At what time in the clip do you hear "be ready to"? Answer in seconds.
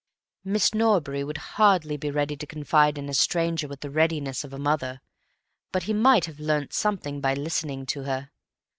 1.95-2.47